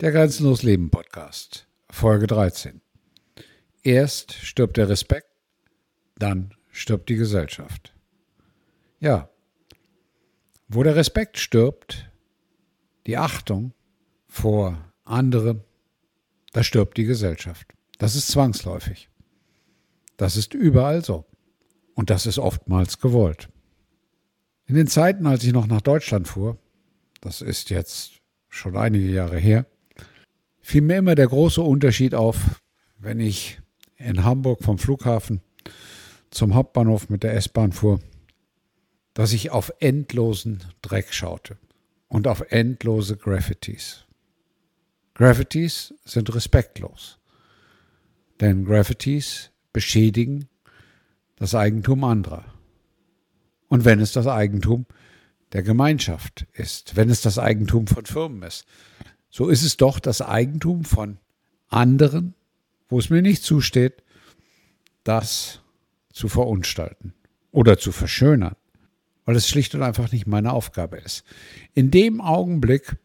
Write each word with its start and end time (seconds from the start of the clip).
Der 0.00 0.12
Grenzenlos 0.12 0.62
Leben 0.62 0.88
Podcast, 0.88 1.66
Folge 1.90 2.26
13. 2.26 2.80
Erst 3.82 4.32
stirbt 4.32 4.78
der 4.78 4.88
Respekt, 4.88 5.28
dann 6.16 6.54
stirbt 6.70 7.10
die 7.10 7.16
Gesellschaft. 7.16 7.92
Ja, 8.98 9.28
wo 10.68 10.82
der 10.82 10.96
Respekt 10.96 11.36
stirbt, 11.36 12.10
die 13.06 13.18
Achtung 13.18 13.74
vor 14.26 14.90
anderem, 15.04 15.64
da 16.54 16.64
stirbt 16.64 16.96
die 16.96 17.04
Gesellschaft. 17.04 17.74
Das 17.98 18.16
ist 18.16 18.28
zwangsläufig. 18.28 19.10
Das 20.16 20.38
ist 20.38 20.54
überall 20.54 21.04
so. 21.04 21.26
Und 21.92 22.08
das 22.08 22.24
ist 22.24 22.38
oftmals 22.38 23.00
gewollt. 23.00 23.50
In 24.64 24.76
den 24.76 24.86
Zeiten, 24.86 25.26
als 25.26 25.44
ich 25.44 25.52
noch 25.52 25.66
nach 25.66 25.82
Deutschland 25.82 26.26
fuhr, 26.26 26.56
das 27.20 27.42
ist 27.42 27.68
jetzt 27.68 28.22
schon 28.48 28.78
einige 28.78 29.10
Jahre 29.10 29.38
her, 29.38 29.66
fiel 30.60 30.82
mir 30.82 30.98
immer 30.98 31.14
der 31.14 31.28
große 31.28 31.62
Unterschied 31.62 32.14
auf, 32.14 32.62
wenn 32.98 33.20
ich 33.20 33.60
in 33.96 34.24
Hamburg 34.24 34.62
vom 34.62 34.78
Flughafen 34.78 35.40
zum 36.30 36.54
Hauptbahnhof 36.54 37.08
mit 37.08 37.22
der 37.22 37.34
S-Bahn 37.34 37.72
fuhr, 37.72 38.00
dass 39.14 39.32
ich 39.32 39.50
auf 39.50 39.72
endlosen 39.80 40.64
Dreck 40.82 41.12
schaute 41.12 41.58
und 42.08 42.26
auf 42.26 42.40
endlose 42.50 43.16
Graffitis. 43.16 44.06
Graffitis 45.14 45.94
sind 46.04 46.34
respektlos, 46.34 47.18
denn 48.40 48.64
Graffitis 48.64 49.50
beschädigen 49.72 50.48
das 51.36 51.54
Eigentum 51.54 52.04
anderer. 52.04 52.44
Und 53.68 53.84
wenn 53.84 54.00
es 54.00 54.12
das 54.12 54.26
Eigentum 54.26 54.86
der 55.52 55.62
Gemeinschaft 55.62 56.46
ist, 56.52 56.96
wenn 56.96 57.10
es 57.10 57.22
das 57.22 57.38
Eigentum 57.38 57.86
von 57.86 58.06
Firmen 58.06 58.42
ist, 58.42 58.64
so 59.30 59.48
ist 59.48 59.62
es 59.62 59.76
doch 59.76 60.00
das 60.00 60.20
Eigentum 60.20 60.84
von 60.84 61.18
anderen, 61.68 62.34
wo 62.88 62.98
es 62.98 63.10
mir 63.10 63.22
nicht 63.22 63.42
zusteht, 63.42 64.02
das 65.04 65.60
zu 66.12 66.28
verunstalten 66.28 67.14
oder 67.52 67.78
zu 67.78 67.92
verschönern, 67.92 68.56
weil 69.24 69.36
es 69.36 69.48
schlicht 69.48 69.74
und 69.74 69.82
einfach 69.82 70.10
nicht 70.12 70.26
meine 70.26 70.52
Aufgabe 70.52 70.98
ist. 70.98 71.24
In 71.74 71.90
dem 71.90 72.20
Augenblick, 72.20 72.96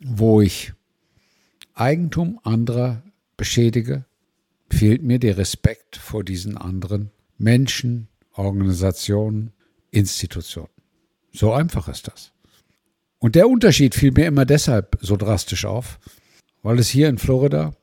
wo 0.00 0.40
ich 0.40 0.72
Eigentum 1.74 2.40
anderer 2.42 3.02
beschädige, 3.36 4.04
fehlt 4.70 5.02
mir 5.02 5.18
der 5.18 5.36
Respekt 5.36 5.96
vor 5.96 6.24
diesen 6.24 6.58
anderen 6.58 7.10
Menschen, 7.38 8.08
Organisationen, 8.32 9.52
Institutionen. 9.90 10.68
So 11.32 11.52
einfach 11.52 11.88
ist 11.88 12.08
das. 12.08 12.33
Und 13.24 13.36
der 13.36 13.48
Unterschied 13.48 13.94
fiel 13.94 14.12
mir 14.12 14.26
immer 14.26 14.44
deshalb 14.44 14.98
so 15.00 15.16
drastisch 15.16 15.64
auf, 15.64 15.98
weil 16.62 16.78
es 16.78 16.90
hier 16.90 17.08
in 17.08 17.16
Florida 17.16 17.74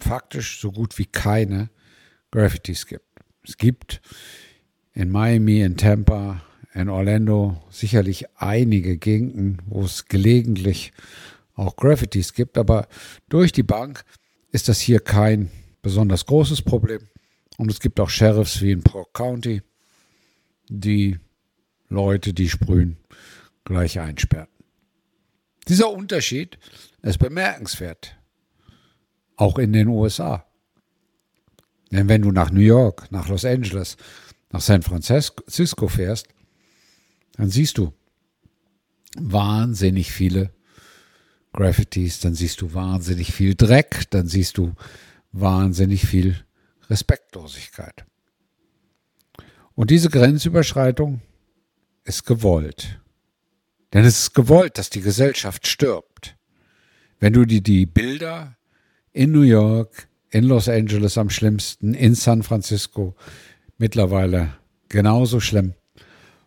faktisch 0.00 0.60
so 0.60 0.72
gut 0.72 0.98
wie 0.98 1.06
keine 1.06 1.70
Graffitis 2.32 2.84
gibt. 2.86 3.06
Es 3.44 3.56
gibt 3.56 4.02
in 4.92 5.10
Miami, 5.10 5.60
in 5.60 5.76
Tampa, 5.76 6.42
in 6.74 6.88
Orlando 6.88 7.62
sicherlich 7.70 8.24
einige 8.34 8.98
Gegenden, 8.98 9.62
wo 9.66 9.84
es 9.84 10.06
gelegentlich 10.06 10.92
auch 11.54 11.76
Graffitis 11.76 12.34
gibt, 12.34 12.58
aber 12.58 12.88
durch 13.28 13.52
die 13.52 13.62
Bank 13.62 14.04
ist 14.50 14.68
das 14.68 14.80
hier 14.80 14.98
kein 14.98 15.52
besonders 15.82 16.26
großes 16.26 16.62
Problem. 16.62 17.02
Und 17.58 17.70
es 17.70 17.78
gibt 17.78 18.00
auch 18.00 18.10
Sheriffs 18.10 18.60
wie 18.60 18.72
in 18.72 18.82
Polk 18.82 19.14
County, 19.14 19.62
die 20.68 21.20
Leute, 21.88 22.34
die 22.34 22.48
sprühen, 22.48 22.96
gleich 23.62 24.00
einsperren. 24.00 24.48
Dieser 25.68 25.90
Unterschied 25.90 26.58
ist 27.02 27.18
bemerkenswert, 27.18 28.16
auch 29.36 29.58
in 29.58 29.72
den 29.72 29.88
USA. 29.88 30.46
Denn 31.90 32.08
wenn 32.08 32.22
du 32.22 32.32
nach 32.32 32.50
New 32.50 32.60
York, 32.60 33.10
nach 33.10 33.28
Los 33.28 33.44
Angeles, 33.44 33.96
nach 34.50 34.60
San 34.60 34.82
Francisco 34.82 35.88
fährst, 35.88 36.28
dann 37.36 37.50
siehst 37.50 37.78
du 37.78 37.92
wahnsinnig 39.16 40.12
viele 40.12 40.50
Graffitis, 41.52 42.20
dann 42.20 42.34
siehst 42.34 42.60
du 42.60 42.74
wahnsinnig 42.74 43.32
viel 43.32 43.54
Dreck, 43.54 44.10
dann 44.10 44.26
siehst 44.26 44.58
du 44.58 44.74
wahnsinnig 45.32 46.06
viel 46.06 46.44
Respektlosigkeit. 46.90 48.04
Und 49.74 49.90
diese 49.90 50.10
Grenzüberschreitung 50.10 51.20
ist 52.04 52.24
gewollt. 52.26 53.00
Denn 53.94 54.04
es 54.04 54.18
ist 54.18 54.34
gewollt, 54.34 54.76
dass 54.76 54.90
die 54.90 55.00
Gesellschaft 55.00 55.68
stirbt. 55.68 56.36
Wenn 57.20 57.32
du 57.32 57.44
dir 57.44 57.62
die 57.62 57.86
Bilder 57.86 58.56
in 59.12 59.30
New 59.30 59.42
York, 59.42 60.08
in 60.30 60.44
Los 60.44 60.68
Angeles 60.68 61.16
am 61.16 61.30
schlimmsten, 61.30 61.94
in 61.94 62.16
San 62.16 62.42
Francisco 62.42 63.14
mittlerweile 63.78 64.54
genauso 64.88 65.38
schlimm, 65.38 65.74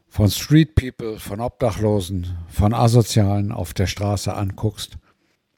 von 0.09 0.29
Street 0.29 0.75
People, 0.75 1.19
von 1.19 1.39
Obdachlosen, 1.39 2.37
von 2.49 2.73
Asozialen 2.73 3.53
auf 3.53 3.73
der 3.73 3.87
Straße 3.87 4.33
anguckst, 4.33 4.97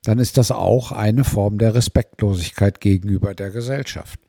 dann 0.04 0.20
ist 0.20 0.38
das 0.38 0.52
auch 0.52 0.92
eine 0.92 1.24
Form 1.24 1.58
der 1.58 1.74
Respektlosigkeit 1.74 2.82
gegenüber 2.82 3.34
der 3.34 3.50
Gesellschaft. 3.50 4.20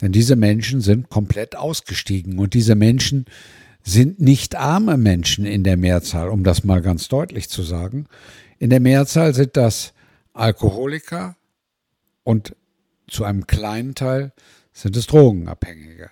Denn 0.00 0.12
diese 0.12 0.36
Menschen 0.36 0.80
sind 0.80 1.10
komplett 1.10 1.54
ausgestiegen 1.54 2.38
und 2.38 2.54
diese 2.54 2.74
Menschen 2.74 3.26
sind 3.82 4.20
nicht 4.20 4.54
arme 4.54 4.96
Menschen 4.96 5.46
in 5.46 5.64
der 5.64 5.76
Mehrzahl, 5.76 6.28
um 6.28 6.44
das 6.44 6.64
mal 6.64 6.82
ganz 6.82 7.08
deutlich 7.08 7.48
zu 7.48 7.62
sagen. 7.62 8.06
In 8.58 8.70
der 8.70 8.80
Mehrzahl 8.80 9.34
sind 9.34 9.56
das 9.56 9.92
Alkoholiker 10.32 11.36
und 12.24 12.54
zu 13.08 13.24
einem 13.24 13.46
kleinen 13.46 13.94
Teil 13.94 14.32
sind 14.72 14.96
es 14.96 15.06
Drogenabhängige. 15.06 16.10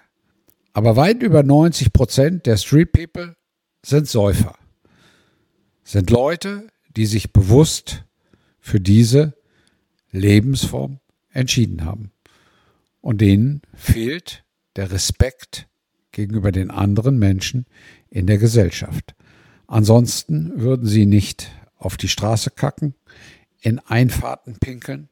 Aber 0.72 0.96
weit 0.96 1.22
über 1.22 1.42
90 1.42 1.92
Prozent 1.92 2.46
der 2.46 2.56
Street 2.56 2.92
People 2.92 3.36
sind 3.84 4.08
Säufer, 4.08 4.58
sind 5.84 6.10
Leute, 6.10 6.66
die 6.96 7.06
sich 7.06 7.32
bewusst 7.32 8.04
für 8.58 8.80
diese 8.80 9.34
Lebensform 10.10 10.98
entschieden 11.30 11.84
haben. 11.84 12.10
Und 13.00 13.20
denen 13.20 13.62
fehlt 13.74 14.44
der 14.74 14.90
Respekt 14.90 15.68
gegenüber 16.16 16.50
den 16.50 16.70
anderen 16.70 17.18
Menschen 17.18 17.66
in 18.08 18.26
der 18.26 18.38
Gesellschaft. 18.38 19.14
Ansonsten 19.66 20.58
würden 20.58 20.86
sie 20.86 21.04
nicht 21.04 21.52
auf 21.76 21.98
die 21.98 22.08
Straße 22.08 22.50
kacken, 22.50 22.94
in 23.60 23.80
Einfahrten 23.80 24.58
pinkeln, 24.58 25.10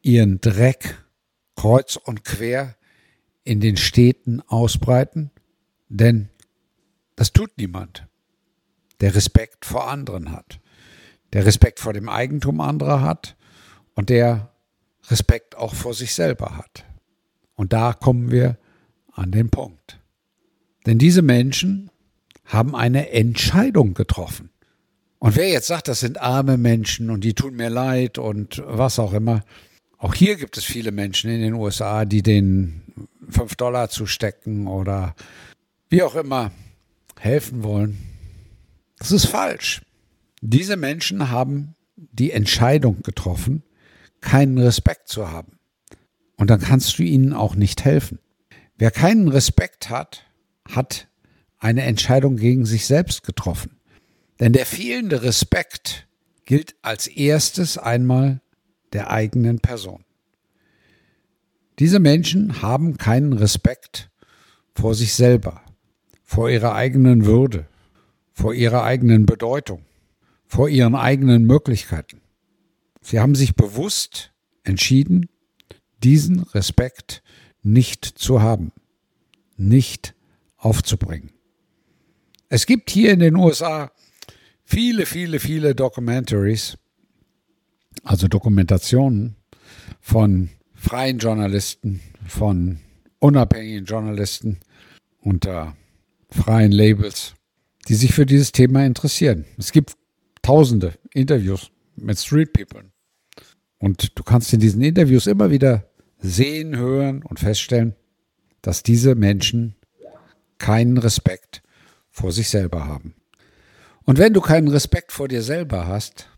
ihren 0.00 0.40
Dreck 0.40 1.04
kreuz 1.56 1.96
und 1.96 2.24
quer 2.24 2.76
in 3.42 3.58
den 3.58 3.76
Städten 3.76 4.42
ausbreiten, 4.42 5.32
denn 5.88 6.28
das 7.16 7.32
tut 7.32 7.50
niemand, 7.58 8.06
der 9.00 9.16
Respekt 9.16 9.64
vor 9.64 9.88
anderen 9.88 10.30
hat, 10.30 10.60
der 11.32 11.46
Respekt 11.46 11.80
vor 11.80 11.92
dem 11.92 12.08
Eigentum 12.08 12.60
anderer 12.60 13.00
hat 13.00 13.36
und 13.96 14.08
der 14.08 14.52
Respekt 15.10 15.56
auch 15.56 15.74
vor 15.74 15.94
sich 15.94 16.14
selber 16.14 16.56
hat. 16.56 16.84
Und 17.56 17.72
da 17.72 17.92
kommen 17.92 18.30
wir 18.30 18.56
an 19.12 19.32
den 19.32 19.50
Punkt. 19.50 19.98
Denn 20.86 20.98
diese 20.98 21.22
Menschen 21.22 21.90
haben 22.44 22.74
eine 22.74 23.10
Entscheidung 23.10 23.94
getroffen. 23.94 24.50
Und 25.18 25.36
wer 25.36 25.48
jetzt 25.48 25.68
sagt, 25.68 25.88
das 25.88 26.00
sind 26.00 26.20
arme 26.20 26.58
Menschen 26.58 27.10
und 27.10 27.24
die 27.24 27.34
tun 27.34 27.54
mir 27.54 27.70
leid 27.70 28.18
und 28.18 28.62
was 28.66 28.98
auch 28.98 29.14
immer, 29.14 29.42
auch 29.96 30.14
hier 30.14 30.36
gibt 30.36 30.58
es 30.58 30.64
viele 30.64 30.92
Menschen 30.92 31.30
in 31.30 31.40
den 31.40 31.54
USA, 31.54 32.04
die 32.04 32.22
den 32.22 32.82
fünf 33.30 33.54
Dollar 33.54 33.88
zustecken 33.88 34.66
oder 34.66 35.14
wie 35.88 36.02
auch 36.02 36.14
immer 36.14 36.52
helfen 37.18 37.62
wollen. 37.62 37.98
Das 38.98 39.12
ist 39.12 39.24
falsch. 39.24 39.80
Diese 40.42 40.76
Menschen 40.76 41.30
haben 41.30 41.74
die 41.96 42.30
Entscheidung 42.30 43.02
getroffen, 43.02 43.62
keinen 44.20 44.58
Respekt 44.58 45.08
zu 45.08 45.30
haben. 45.30 45.58
Und 46.36 46.50
dann 46.50 46.60
kannst 46.60 46.98
du 46.98 47.02
ihnen 47.02 47.32
auch 47.32 47.54
nicht 47.54 47.84
helfen. 47.84 48.18
Wer 48.76 48.90
keinen 48.90 49.28
Respekt 49.28 49.88
hat, 49.88 50.26
hat 50.68 51.08
eine 51.58 51.82
Entscheidung 51.82 52.36
gegen 52.36 52.66
sich 52.66 52.86
selbst 52.86 53.22
getroffen. 53.22 53.78
Denn 54.40 54.52
der 54.52 54.66
fehlende 54.66 55.22
Respekt 55.22 56.06
gilt 56.44 56.74
als 56.82 57.06
erstes 57.06 57.78
einmal 57.78 58.40
der 58.92 59.10
eigenen 59.10 59.60
Person. 59.60 60.04
Diese 61.78 61.98
Menschen 61.98 62.62
haben 62.62 62.96
keinen 62.98 63.32
Respekt 63.32 64.10
vor 64.74 64.94
sich 64.94 65.14
selber, 65.14 65.62
vor 66.22 66.50
ihrer 66.50 66.74
eigenen 66.74 67.26
Würde, 67.26 67.66
vor 68.32 68.54
ihrer 68.54 68.84
eigenen 68.84 69.26
Bedeutung, 69.26 69.84
vor 70.46 70.68
ihren 70.68 70.94
eigenen 70.94 71.46
Möglichkeiten. 71.46 72.20
Sie 73.00 73.20
haben 73.20 73.34
sich 73.34 73.54
bewusst 73.54 74.32
entschieden, 74.62 75.28
diesen 76.02 76.40
Respekt 76.40 77.22
nicht 77.62 78.04
zu 78.04 78.42
haben, 78.42 78.72
nicht 79.56 80.14
aufzubringen. 80.64 81.30
Es 82.48 82.66
gibt 82.66 82.90
hier 82.90 83.12
in 83.12 83.20
den 83.20 83.36
USA 83.36 83.90
viele, 84.64 85.06
viele, 85.06 85.40
viele 85.40 85.74
Documentaries 85.74 86.78
also 88.02 88.28
Dokumentationen 88.28 89.36
von 90.00 90.50
freien 90.74 91.18
Journalisten, 91.18 92.00
von 92.26 92.80
unabhängigen 93.18 93.84
Journalisten 93.84 94.58
unter 95.20 95.76
freien 96.30 96.72
Labels, 96.72 97.34
die 97.88 97.94
sich 97.94 98.12
für 98.12 98.26
dieses 98.26 98.52
Thema 98.52 98.84
interessieren. 98.84 99.44
Es 99.56 99.72
gibt 99.72 99.94
tausende 100.42 100.94
Interviews 101.12 101.70
mit 101.96 102.18
Street 102.18 102.52
People. 102.52 102.84
Und 103.78 104.18
du 104.18 104.22
kannst 104.22 104.52
in 104.52 104.60
diesen 104.60 104.82
Interviews 104.82 105.26
immer 105.26 105.50
wieder 105.50 105.88
sehen, 106.18 106.76
hören 106.76 107.22
und 107.22 107.38
feststellen, 107.38 107.94
dass 108.62 108.82
diese 108.82 109.14
Menschen 109.14 109.76
keinen 110.64 110.96
Respekt 110.96 111.62
vor 112.10 112.32
sich 112.32 112.48
selber 112.48 112.86
haben. 112.86 113.14
Und 114.04 114.16
wenn 114.16 114.32
du 114.32 114.40
keinen 114.40 114.68
Respekt 114.68 115.12
vor 115.12 115.28
dir 115.28 115.42
selber 115.42 115.86
hast, 115.86 116.30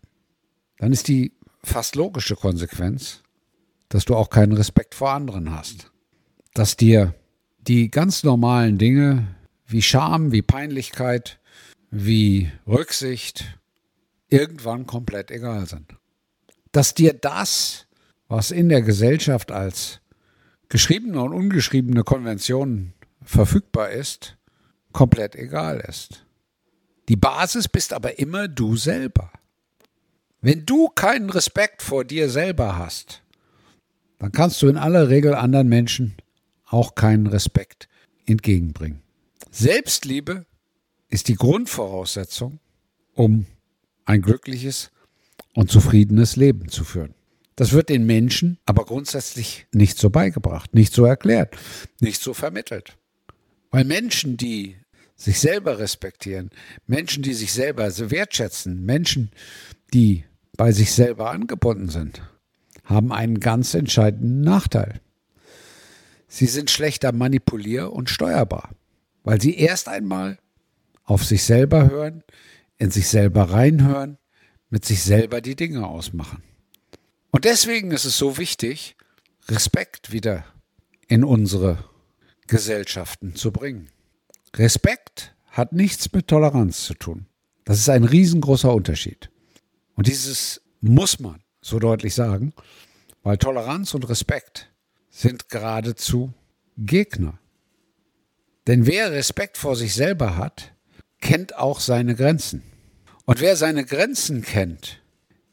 dann 0.79 0.93
ist 0.93 1.07
die 1.07 1.33
fast 1.63 1.95
logische 1.95 2.35
Konsequenz, 2.35 3.23
dass 3.89 4.05
du 4.05 4.17
auch 4.17 4.29
keinen 4.29 4.55
Respekt 4.55 4.97
vor 4.97 5.11
anderen 5.11 5.55
hast. 5.55 5.93
Dass 6.55 6.77
dir 6.77 7.15
die 7.59 7.89
ganz 7.89 8.25
normalen 8.25 8.79
Dinge 8.79 9.29
wie 9.65 9.83
Scham, 9.83 10.33
wie 10.33 10.43
Peinlichkeit, 10.43 11.39
wie 11.93 12.51
Rücksicht 12.67 13.45
irgendwann 14.29 14.89
komplett 14.89 15.31
egal 15.31 15.67
sind. 15.67 15.95
Dass 16.73 16.95
dir 16.95 17.13
das, 17.13 17.87
was 18.27 18.51
in 18.51 18.71
der 18.71 18.83
Gesellschaft 18.83 19.53
als 19.53 20.01
geschriebene 20.69 21.23
und 21.23 21.33
ungeschriebene 21.33 22.03
Konventionen 22.03 22.93
verfügbar 23.27 23.91
ist, 23.91 24.37
komplett 24.93 25.37
egal 25.37 25.85
ist. 25.87 26.25
Die 27.09 27.17
Basis 27.17 27.69
bist 27.69 27.93
aber 27.93 28.19
immer 28.19 28.49
du 28.49 28.77
selber. 28.77 29.31
Wenn 30.41 30.65
du 30.65 30.89
keinen 30.89 31.31
Respekt 31.31 31.83
vor 31.83 32.05
dir 32.05 32.31
selber 32.31 32.79
hast, 32.79 33.23
dann 34.19 34.33
kannst 34.33 34.63
du 34.63 34.69
in 34.69 34.77
aller 34.77 35.09
Regel 35.09 35.35
anderen 35.35 35.69
Menschen 35.69 36.17
auch 36.65 36.95
keinen 36.95 37.27
Respekt 37.27 37.89
entgegenbringen. 38.27 39.03
Selbstliebe 39.51 40.47
ist 41.09 41.29
die 41.29 41.35
Grundvoraussetzung, 41.35 42.59
um 43.15 43.47
ein 44.05 44.23
glückliches 44.23 44.91
und 45.55 45.71
zufriedenes 45.71 46.37
Leben 46.37 46.69
zu 46.69 46.85
führen. 46.85 47.15
Das 47.57 47.73
wird 47.73 47.89
den 47.89 48.05
Menschen 48.05 48.59
aber 48.67 48.85
grundsätzlich 48.85 49.67
nicht 49.73 49.99
so 49.99 50.11
beigebracht, 50.11 50.75
nicht 50.75 50.93
so 50.93 51.07
erklärt, 51.07 51.57
nicht 52.01 52.21
so 52.21 52.35
vermittelt. 52.35 52.99
Weil 53.77 53.85
Menschen, 53.85 54.39
die 54.39 54.77
sich 55.17 55.39
selber 55.39 55.79
respektieren, 55.79 56.49
Menschen, 56.87 57.23
die 57.23 57.35
sich 57.35 57.53
selber 57.53 57.87
wertschätzen, 58.11 58.83
Menschen, 58.87 59.31
die 59.93 60.25
bei 60.57 60.73
sich 60.73 60.93
selber 60.93 61.31
angebunden 61.31 61.91
sind, 61.91 62.23
haben 62.85 63.13
einen 63.13 63.39
ganz 63.39 63.75
entscheidenden 63.75 64.41
Nachteil. 64.41 65.03
Sie 66.27 66.47
sind 66.47 66.71
schlechter 66.71 67.13
manipulier- 67.13 67.93
und 67.93 68.09
steuerbar, 68.09 68.71
weil 69.25 69.43
sie 69.43 69.55
erst 69.55 69.89
einmal 69.91 70.39
auf 71.05 71.23
sich 71.23 71.43
selber 71.43 71.91
hören, 71.91 72.25
in 72.79 72.91
sich 72.91 73.09
selber 73.09 73.51
reinhören, 73.51 74.17
mit 74.71 74.87
sich 74.87 75.03
selber 75.03 75.43
die 75.43 75.55
Dinge 75.55 75.87
ausmachen. 75.87 76.43
Und 77.31 77.45
deswegen 77.45 77.91
ist 77.91 78.07
es 78.07 78.17
so 78.17 78.39
wichtig, 78.39 78.97
Respekt 79.51 80.13
wieder 80.13 80.47
in 81.09 81.25
unsere 81.25 81.85
Gesellschaften 82.47 83.35
zu 83.35 83.53
bringen. 83.53 83.91
Respekt 84.55 85.35
hat 85.47 85.73
nichts 85.73 86.13
mit 86.13 86.29
Toleranz 86.29 86.85
zu 86.85 86.95
tun. 86.95 87.27
Das 87.65 87.79
ist 87.79 87.89
ein 87.89 88.05
riesengroßer 88.05 88.73
Unterschied. 88.73 89.31
Und 89.95 90.07
dieses 90.07 90.63
muss 90.81 91.19
man 91.19 91.43
so 91.61 91.79
deutlich 91.79 92.15
sagen, 92.15 92.53
weil 93.23 93.39
Toleranz 93.39 93.95
und 93.95 94.09
Respekt 94.09 94.73
sind 95.11 95.49
geradezu 95.49 96.33
Gegner. 96.77 97.39
Denn 98.67 98.87
wer 98.87 99.13
Respekt 99.13 99.57
vor 99.57 99.77
sich 99.77 99.95
selber 99.95 100.37
hat, 100.37 100.73
kennt 101.21 101.57
auch 101.57 101.81
seine 101.81 102.15
Grenzen. 102.15 102.63
Und 103.25 103.41
wer 103.41 103.57
seine 103.57 103.85
Grenzen 103.85 104.43
kennt, 104.43 105.03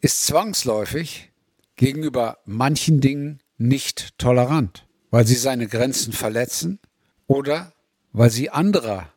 ist 0.02 0.26
zwangsläufig 0.26 1.32
gegenüber 1.76 2.38
manchen 2.46 3.02
Dingen 3.02 3.42
nicht 3.58 4.18
tolerant, 4.18 4.86
weil 5.14 5.28
sie 5.28 5.36
seine 5.36 5.68
Grenzen 5.68 6.12
verletzen 6.12 6.80
oder 7.28 7.72
weil 8.14 8.32
sie 8.32 8.50
anderer 8.50 9.10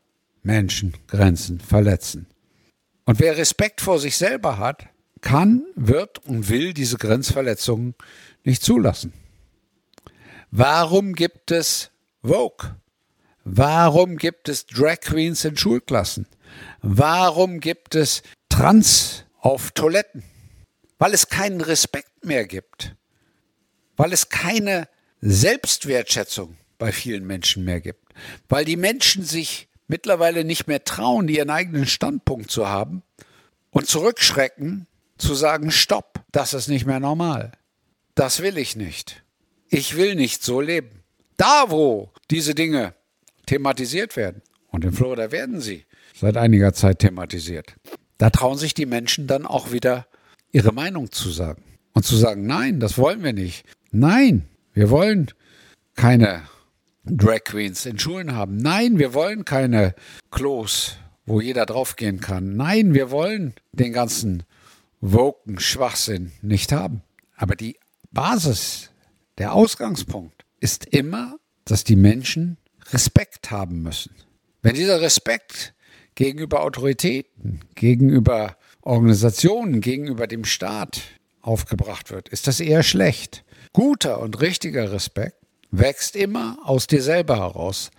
Menschen 0.43 0.93
Grenzen 1.07 1.59
verletzen. 1.59 2.27
Und 3.07 3.19
wer 3.19 3.39
Respekt 3.39 3.81
vor 3.81 3.99
sich 3.99 4.19
selber 4.19 4.59
hat, 4.59 4.89
kann, 5.23 5.65
wird 5.75 6.19
und 6.27 6.51
will 6.51 6.75
diese 6.75 6.99
Grenzverletzungen 6.99 7.95
nicht 8.45 8.63
zulassen. 8.63 9.15
Warum 10.51 11.15
gibt 11.15 11.51
es 11.51 11.91
Vogue? 12.23 12.77
Warum 13.45 14.19
gibt 14.19 14.51
es 14.51 14.67
Drag 14.67 15.01
Queens 15.01 15.47
in 15.47 15.57
Schulklassen? 15.57 16.27
Warum 16.83 17.59
gibt 17.59 17.95
es 17.95 18.23
Trans 18.51 19.25
auf 19.39 19.71
Toiletten? 19.71 20.25
Weil 20.99 21.15
es 21.15 21.31
keinen 21.31 21.63
Respekt 21.63 22.27
mehr 22.27 22.47
gibt. 22.47 22.95
Weil 23.97 24.13
es 24.13 24.29
keine 24.29 24.89
Selbstwertschätzung 25.29 26.57
bei 26.79 26.93
vielen 26.93 27.27
Menschen 27.27 27.65
mehr 27.65 27.81
gibt. 27.81 28.13
Weil 28.49 28.65
die 28.65 28.77
Menschen 28.77 29.25
sich 29.25 29.69
mittlerweile 29.89 30.45
nicht 30.45 30.67
mehr 30.67 30.85
trauen, 30.85 31.29
ihren 31.29 31.51
eigenen 31.51 31.87
Standpunkt 31.87 32.51
zu 32.51 32.69
haben 32.69 33.03
und 33.71 33.87
zurückschrecken, 33.87 34.87
zu 35.19 35.35
sagen, 35.35 35.71
stopp, 35.71 36.25
das 36.33 36.55
ist 36.55 36.69
nicht 36.69 36.87
mehr 36.87 37.01
normal. 37.01 37.53
Das 38.15 38.41
will 38.41 38.57
ich 38.59 38.77
nicht. 38.77 39.25
Ich 39.69 39.97
will 39.97 40.15
nicht 40.15 40.43
so 40.43 40.61
leben. 40.61 41.03
Da, 41.37 41.67
wo 41.69 42.13
diese 42.31 42.55
Dinge 42.55 42.95
thematisiert 43.47 44.17
werden, 44.17 44.43
und 44.71 44.85
in 44.85 44.93
Florida 44.93 45.33
werden 45.33 45.61
sie 45.61 45.87
seit 46.15 46.37
einiger 46.37 46.73
Zeit 46.73 47.01
thematisiert, 47.01 47.75
da 48.19 48.31
trauen 48.31 48.59
sich 48.59 48.75
die 48.75 48.87
Menschen 48.87 49.27
dann 49.27 49.47
auch 49.47 49.73
wieder 49.73 50.07
ihre 50.53 50.73
Meinung 50.73 51.11
zu 51.13 51.31
sagen. 51.31 51.63
Und 51.93 52.05
zu 52.05 52.17
sagen, 52.17 52.47
nein, 52.47 52.79
das 52.79 52.99
wollen 52.99 53.23
wir 53.23 53.33
nicht. 53.33 53.65
Nein, 53.91 54.49
wir 54.77 54.91
wollen 54.91 55.31
keine 55.95 56.43
Drag 57.07 57.45
Queens 57.45 57.87
in 57.87 57.99
Schulen 57.99 58.35
haben. 58.35 58.59
Nein, 58.59 58.99
wir 58.99 59.15
wollen 59.15 59.47
keine 59.47 59.95
Klos, 60.31 60.99
wo 61.25 61.41
jeder 61.41 61.65
draufgehen 61.65 62.21
kann. 62.21 62.57
Nein, 62.57 62.93
wir 62.93 63.11
wollen 63.11 63.55
den 63.73 63.95
ganzen 63.95 64.43
woken 65.01 65.59
Schwachsinn 65.59 66.33
nicht 66.43 66.73
haben. 66.73 67.01
Aber 67.37 67.57
die 67.57 67.79
Basis, 68.13 68.91
der 69.39 69.55
Ausgangspunkt 69.55 70.45
ist 70.61 70.85
immer, 70.85 71.39
dass 71.65 71.83
die 71.83 71.97
Menschen 71.97 72.59
Respekt 72.93 73.51
haben 73.51 73.81
müssen. 73.81 74.15
Wenn 74.61 74.75
dieser 74.75 75.01
Respekt 75.01 75.73
gegenüber 76.17 76.63
Autoritäten, 76.63 77.61
gegenüber 77.77 78.59
Organisationen, 78.83 79.81
gegenüber 79.81 80.27
dem 80.27 80.45
Staat 80.45 81.01
aufgebracht 81.41 82.11
wird, 82.11 82.29
ist 82.29 82.47
das 82.47 82.61
eher 82.61 82.83
schlecht. 82.83 83.43
Guter 83.77 84.21
und 84.21 84.41
richtiger 84.41 84.91
Respekt 84.91 85.37
wächst 85.71 86.17
immer 86.17 86.57
aus 86.65 86.87
dir 86.87 87.03
selber 87.03 87.37
heraus. 87.37 87.91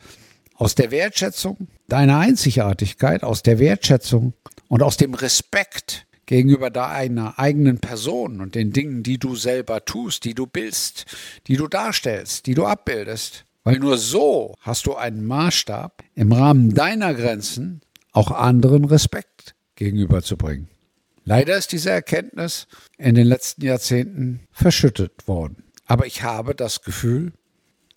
Aus 0.56 0.74
der 0.74 0.90
Wertschätzung 0.90 1.68
deiner 1.88 2.18
Einzigartigkeit, 2.18 3.24
aus 3.24 3.44
der 3.44 3.60
Wertschätzung 3.60 4.34
und 4.70 4.82
aus 4.82 4.98
dem 4.98 5.14
Respekt 5.14 6.08
gegenüber 6.26 6.72
deiner 6.72 7.38
eigenen 7.38 7.78
Person 7.78 8.42
und 8.42 8.56
den 8.56 8.74
Dingen, 8.74 9.04
die 9.04 9.20
du 9.20 9.36
selber 9.36 9.86
tust, 9.86 10.26
die 10.26 10.34
du 10.34 10.48
bist, 10.48 11.06
die 11.46 11.58
du 11.58 11.68
darstellst, 11.68 12.48
die 12.48 12.56
du 12.56 12.66
abbildest. 12.66 13.46
Weil 13.64 13.78
nur 13.78 14.00
so 14.00 14.56
hast 14.62 14.88
du 14.88 14.96
einen 14.96 15.28
Maßstab, 15.28 16.04
im 16.16 16.32
Rahmen 16.32 16.74
deiner 16.74 17.14
Grenzen 17.14 17.82
auch 18.14 18.32
anderen 18.32 18.86
Respekt 18.86 19.54
gegenüberzubringen. 19.76 20.70
Leider 21.24 21.56
ist 21.56 21.72
diese 21.72 21.92
Erkenntnis 21.92 22.66
in 22.98 23.14
den 23.14 23.28
letzten 23.28 23.64
Jahrzehnten 23.64 24.40
verschüttet 24.52 25.28
worden. 25.28 25.67
Aber 25.88 26.06
ich 26.06 26.22
habe 26.22 26.54
das 26.54 26.82
Gefühl, 26.82 27.34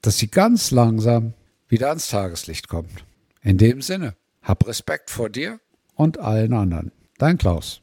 dass 0.01 0.19
sie 0.19 0.29
ganz 0.29 0.71
langsam 0.71 1.35
wieder 1.69 1.89
ans 1.89 2.09
Tageslicht 2.09 2.69
kommt. 2.69 3.05
In 3.43 3.59
dem 3.59 3.83
Sinne, 3.83 4.15
hab 4.43 4.67
Respekt 4.67 5.11
vor 5.11 5.29
dir 5.29 5.61
und 5.95 6.19
allen 6.19 6.55
anderen. 6.55 6.93
Dein 7.19 7.37
Klaus. 7.37 7.83